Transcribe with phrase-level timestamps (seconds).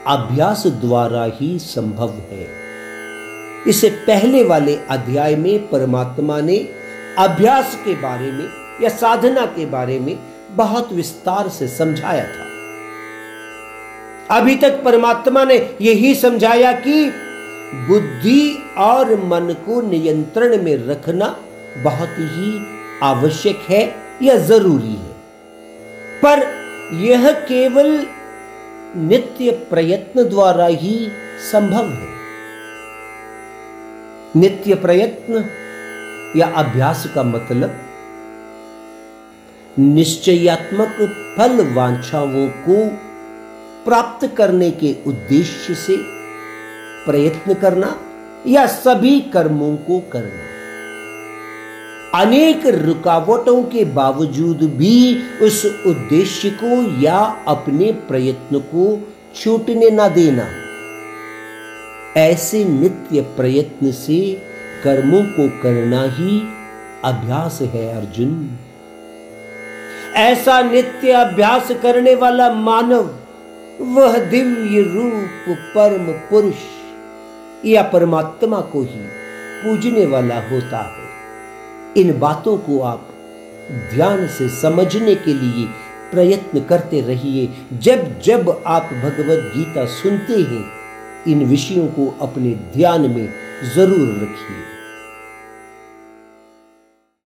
[0.07, 2.49] अभ्यास द्वारा ही संभव है।
[3.69, 6.57] इससे पहले वाले अध्याय में परमात्मा ने
[7.19, 8.49] अभ्यास के बारे में
[8.83, 10.19] या साधना के बारे में
[10.51, 12.47] बहुत विस्तार से समझाया था।
[14.39, 17.11] अभी तक परमात्मा ने यही समझाया कि
[17.75, 21.37] बुद्धि और मन को नियंत्रण में रखना
[21.85, 22.67] बहुत ही
[23.03, 25.16] आवश्यक है या ज़रूरी है।
[26.23, 26.43] पर
[26.95, 28.07] यह केवल
[28.97, 31.09] नित्य प्रयत्न द्वारा ही
[31.53, 32.15] संभव है।
[34.37, 35.45] नित्य प्रयत्न
[36.37, 37.77] या अभ्यास का मतलब
[39.79, 40.97] निश्चयात्मक
[41.39, 42.87] फल वांछाओं को
[43.85, 45.97] प्राप्त करने के उद्देश्य से
[47.07, 48.01] प्रयत्न करना
[48.47, 50.56] या सभी कर्मों को करना।
[52.17, 58.85] अनेक रुकावटों के बावजूद भी उस उद्देश्य को या अपने प्रयत्न को
[59.35, 60.47] छूटने न देना।
[62.21, 64.35] ऐसे नित्य प्रयत्न से
[64.85, 66.41] कर्मों को करना ही
[67.05, 68.59] अभ्यास है अर्जुन।
[70.17, 73.11] ऐसा नित्य अभ्यास करने वाला मानव,
[73.81, 76.63] वह दिव्य रूप परम पुरुष
[77.65, 79.07] या परमात्मा को ही
[79.63, 81.06] पूजने वाला होता है।
[81.97, 83.09] इन बातों को आप
[83.95, 85.67] ध्यान से समझने के लिए
[86.11, 90.65] प्रयत्न करते रहिए। जब जब आप भगवत गीता सुनते हैं,
[91.29, 93.29] इन विषयों को अपने ध्यान में
[93.75, 94.76] ज़रूर रखिए।